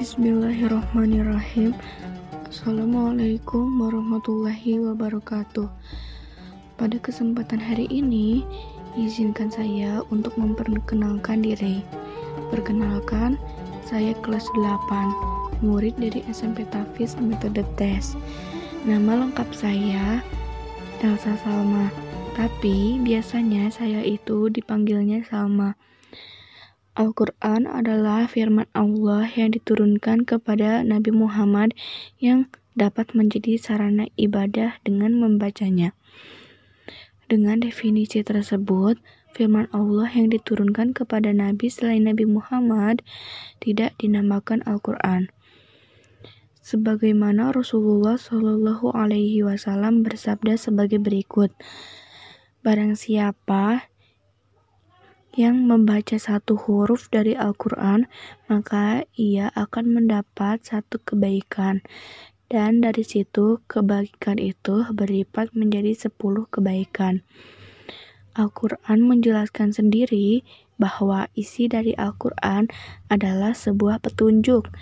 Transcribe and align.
Bismillahirrahmanirrahim. 0.00 1.76
Assalamualaikum 2.48 3.76
warahmatullahi 3.76 4.80
wabarakatuh. 4.80 5.68
Pada 6.80 6.96
kesempatan 6.96 7.60
hari 7.60 7.84
ini 7.92 8.40
Izinkan 8.96 9.52
saya 9.52 10.00
untuk 10.08 10.32
memperkenalkan 10.40 11.44
diri. 11.44 11.84
Perkenalkan, 12.48 13.36
saya 13.84 14.16
kelas 14.24 14.48
8 14.56 15.60
Murid 15.60 16.00
dari 16.00 16.24
SMP 16.32 16.64
Tafis 16.72 17.12
Metode 17.20 17.60
Tes. 17.76 18.16
Nama 18.88 19.28
lengkap 19.28 19.52
saya 19.52 20.24
Elsa 21.04 21.36
Salma 21.44 21.92
Tapi 22.32 22.96
biasanya 23.04 23.68
saya 23.68 24.00
itu 24.00 24.48
dipanggilnya 24.48 25.20
Salma 25.28 25.76
Al-Quran 26.92 27.64
adalah 27.64 28.28
firman 28.28 28.68
Allah 28.76 29.24
yang 29.24 29.56
diturunkan 29.56 30.28
kepada 30.28 30.84
Nabi 30.84 31.08
Muhammad 31.08 31.72
yang 32.20 32.52
dapat 32.76 33.16
menjadi 33.16 33.56
sarana 33.56 34.12
ibadah 34.20 34.76
dengan 34.84 35.16
membacanya. 35.16 35.96
Dengan 37.32 37.64
definisi 37.64 38.20
tersebut, 38.20 39.00
firman 39.32 39.72
Allah 39.72 40.04
yang 40.12 40.28
diturunkan 40.28 40.92
kepada 40.92 41.32
Nabi 41.32 41.72
selain 41.72 42.04
Nabi 42.04 42.28
Muhammad 42.28 43.00
tidak 43.64 43.96
dinamakan 43.96 44.60
Al-Quran. 44.68 45.32
Sebagaimana 46.60 47.56
Rasulullah 47.56 48.20
Shallallahu 48.20 48.92
Alaihi 48.92 49.40
Wasallam 49.42 50.04
bersabda 50.04 50.60
sebagai 50.60 51.00
berikut: 51.00 51.56
Barang 52.60 52.94
siapa 53.00 53.90
yang 55.32 55.64
membaca 55.64 56.16
satu 56.20 56.56
huruf 56.60 57.08
dari 57.08 57.32
Al-Quran, 57.32 58.04
maka 58.52 59.08
ia 59.16 59.48
akan 59.56 59.96
mendapat 60.00 60.60
satu 60.64 61.00
kebaikan. 61.00 61.80
Dan 62.52 62.84
dari 62.84 63.00
situ 63.00 63.64
kebaikan 63.64 64.36
itu 64.36 64.84
berlipat 64.92 65.56
menjadi 65.56 65.96
sepuluh 65.96 66.44
kebaikan. 66.52 67.24
Al-Quran 68.32 69.08
menjelaskan 69.08 69.72
sendiri 69.76 70.44
bahwa 70.80 71.28
isi 71.36 71.68
dari 71.68 71.92
Al-Quran 71.96 72.68
adalah 73.12 73.52
sebuah 73.52 74.00
petunjuk. 74.00 74.72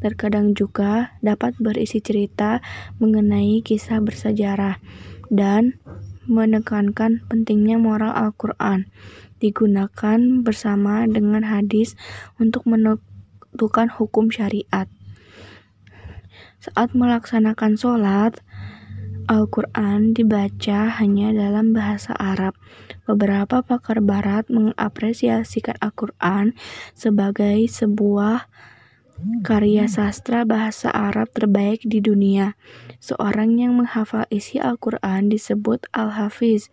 Terkadang 0.00 0.52
juga 0.52 1.16
dapat 1.24 1.56
berisi 1.60 2.00
cerita 2.04 2.60
mengenai 3.00 3.64
kisah 3.64 4.00
bersejarah 4.04 4.80
dan 5.32 5.76
menekankan 6.28 7.24
pentingnya 7.26 7.80
moral 7.80 8.12
Al-Quran 8.12 8.86
digunakan 9.40 10.18
bersama 10.44 11.08
dengan 11.08 11.42
hadis 11.46 11.96
untuk 12.36 12.68
menentukan 12.68 13.88
hukum 13.88 14.28
syariat. 14.28 14.86
Saat 16.58 16.92
melaksanakan 16.92 17.78
sholat, 17.78 18.42
Al-Quran 19.28 20.16
dibaca 20.16 20.88
hanya 21.00 21.36
dalam 21.36 21.76
bahasa 21.76 22.16
Arab. 22.16 22.56
Beberapa 23.04 23.60
pakar 23.60 24.00
barat 24.00 24.48
mengapresiasikan 24.48 25.76
Al-Quran 25.84 26.56
sebagai 26.96 27.60
sebuah 27.68 28.48
karya 29.44 29.84
sastra 29.90 30.48
bahasa 30.48 30.88
Arab 30.88 31.28
terbaik 31.34 31.84
di 31.84 32.00
dunia. 32.00 32.56
Seorang 32.98 33.54
yang 33.58 33.78
menghafal 33.78 34.26
isi 34.30 34.58
Al-Quran 34.58 35.30
disebut 35.30 35.86
Al-Hafiz 35.94 36.70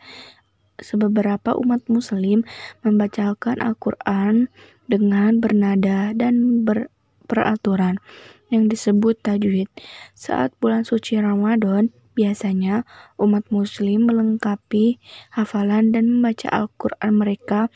sebeberapa 0.82 1.56
umat 1.56 1.88
muslim 1.88 2.44
membacakan 2.84 3.62
Al-Quran 3.62 4.52
dengan 4.90 5.40
bernada 5.40 6.12
dan 6.18 6.66
berperaturan 6.66 8.02
yang 8.50 8.70
disebut 8.70 9.22
tajwid. 9.22 9.70
Saat 10.14 10.54
bulan 10.62 10.86
suci 10.86 11.18
Ramadan, 11.18 11.90
biasanya 12.16 12.88
umat 13.20 13.52
muslim 13.52 14.08
melengkapi 14.08 14.98
hafalan 15.36 15.92
dan 15.92 16.08
membaca 16.08 16.48
Al-Quran 16.50 17.12
mereka 17.14 17.68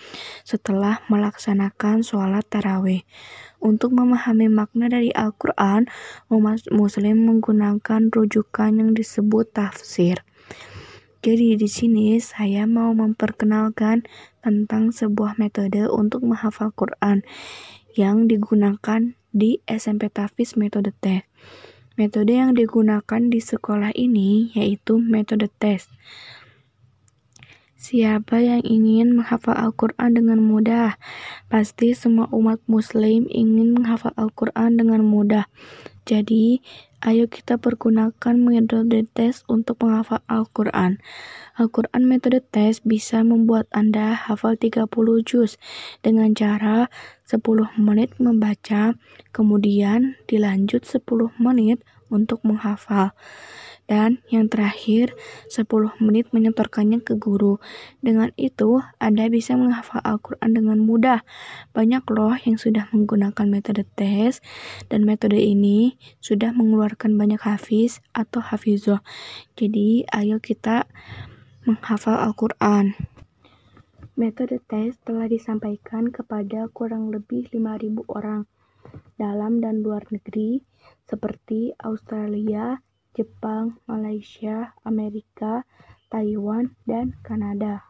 setelah 0.47 1.03
melaksanakan 1.11 2.01
sholat 2.01 2.47
tarawih. 2.47 3.03
Untuk 3.59 3.91
memahami 3.91 4.47
makna 4.47 4.87
dari 4.87 5.11
Al-Quran, 5.11 5.91
umat 6.31 6.63
muslim 6.71 7.27
menggunakan 7.27 8.07
rujukan 8.07 8.71
yang 8.79 8.95
disebut 8.95 9.51
tafsir. 9.51 10.23
Jadi 11.19 11.59
di 11.59 11.67
sini 11.67 12.15
saya 12.23 12.63
mau 12.63 12.95
memperkenalkan 12.95 14.07
tentang 14.39 14.95
sebuah 14.95 15.35
metode 15.35 15.91
untuk 15.91 16.23
menghafal 16.23 16.71
Quran 16.71 17.27
yang 17.99 18.31
digunakan 18.31 19.19
di 19.35 19.59
SMP 19.67 20.07
Tafis 20.07 20.55
metode 20.55 20.95
tes. 20.95 21.27
Metode 21.99 22.31
yang 22.31 22.55
digunakan 22.55 23.19
di 23.27 23.43
sekolah 23.43 23.91
ini 23.91 24.55
yaitu 24.55 24.95
metode 25.03 25.51
tes. 25.59 25.91
Siapa 27.75 28.39
yang 28.39 28.63
ingin 28.63 29.19
menghafal 29.19 29.59
Al-Quran 29.59 30.15
dengan 30.15 30.39
mudah? 30.39 30.95
Pasti 31.51 31.91
semua 31.91 32.31
umat 32.31 32.63
muslim 32.71 33.27
ingin 33.27 33.75
menghafal 33.75 34.15
Al-Quran 34.15 34.79
dengan 34.79 35.03
mudah. 35.03 35.51
Jadi, 36.07 36.63
Ayo 36.99 37.31
kita 37.31 37.55
pergunakan 37.55 38.35
metode 38.35 39.07
tes 39.15 39.47
untuk 39.47 39.79
menghafal 39.87 40.19
Al-Quran. 40.27 40.99
Al-Quran 41.55 42.03
metode 42.03 42.43
tes 42.43 42.83
bisa 42.83 43.23
membuat 43.23 43.71
Anda 43.71 44.11
hafal 44.11 44.59
30 44.59 44.83
juz 45.23 45.55
dengan 46.03 46.35
cara 46.35 46.91
10 47.23 47.39
menit 47.79 48.19
membaca, 48.19 48.99
kemudian 49.31 50.19
dilanjut 50.27 50.83
10 50.83 51.31
menit 51.39 51.79
untuk 52.11 52.43
menghafal. 52.43 53.15
Dan 53.89 54.21
yang 54.29 54.53
terakhir, 54.53 55.17
10 55.49 55.65
menit 55.97 56.29
menyetorkannya 56.29 57.01
ke 57.01 57.17
guru. 57.17 57.57
Dengan 58.05 58.29
itu, 58.37 58.85
Anda 59.01 59.25
bisa 59.33 59.57
menghafal 59.57 60.05
Al-Quran 60.05 60.53
dengan 60.53 60.77
mudah. 60.77 61.25
Banyak 61.73 62.05
loh 62.13 62.37
yang 62.37 62.61
sudah 62.61 62.85
menggunakan 62.93 63.49
metode 63.49 63.89
tes, 63.97 64.45
dan 64.93 65.09
metode 65.09 65.41
ini 65.41 65.97
sudah 66.21 66.53
mengeluarkan 66.53 67.17
banyak 67.17 67.41
hafiz 67.41 67.97
atau 68.13 68.45
hafizoh. 68.45 69.01
Jadi, 69.57 70.05
ayo 70.13 70.37
kita 70.37 70.85
menghafal 71.65 72.21
Al-Quran. 72.21 72.93
Metode 74.13 74.61
tes 74.69 75.01
telah 75.01 75.25
disampaikan 75.25 76.13
kepada 76.13 76.69
kurang 76.69 77.09
lebih 77.09 77.49
5.000 77.49 78.05
orang 78.05 78.45
dalam 79.17 79.59
dan 79.63 79.81
luar 79.81 80.05
negeri 80.11 80.61
seperti 81.07 81.73
Australia, 81.81 82.79
Jepang, 83.17 83.81
Malaysia, 83.89 84.77
Amerika, 84.85 85.65
Taiwan, 86.09 86.73
dan 86.85 87.17
Kanada. 87.25 87.85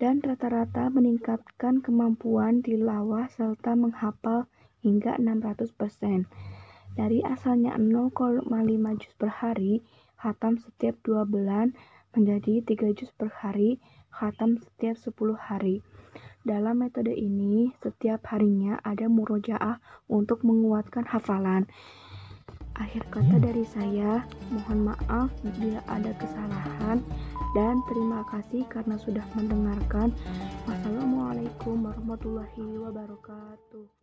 Dan 0.00 0.24
rata-rata 0.24 0.88
meningkatkan 0.88 1.84
kemampuan 1.84 2.64
tilawah 2.64 3.28
serta 3.28 3.76
menghafal 3.76 4.48
hingga 4.80 5.20
600%. 5.20 6.24
Dari 6.96 7.20
asalnya 7.22 7.76
0,5 7.76 8.48
juz 8.96 9.12
per 9.14 9.30
hari, 9.30 9.84
khatam 10.16 10.56
setiap 10.56 10.96
2 11.04 11.28
bulan 11.28 11.76
menjadi 12.16 12.64
3 12.64 12.96
juz 12.96 13.12
per 13.14 13.28
hari, 13.30 13.78
khatam 14.08 14.58
setiap 14.58 14.96
10 14.98 15.36
hari. 15.36 15.84
Dalam 16.40 16.80
metode 16.80 17.12
ini, 17.12 17.68
setiap 17.84 18.24
harinya 18.32 18.80
ada 18.80 19.06
murojaah 19.06 19.78
untuk 20.08 20.40
menguatkan 20.40 21.04
hafalan. 21.04 21.68
Akhir 22.80 23.04
kata 23.12 23.36
dari 23.36 23.62
saya, 23.68 24.24
mohon 24.48 24.88
maaf 24.88 25.28
bila 25.60 25.84
ada 25.84 26.16
kesalahan 26.16 27.04
dan 27.52 27.76
terima 27.92 28.24
kasih 28.32 28.64
karena 28.72 28.96
sudah 28.96 29.22
mendengarkan. 29.36 30.08
Wassalamualaikum 30.64 31.84
warahmatullahi 31.84 32.80
wabarakatuh. 32.80 33.99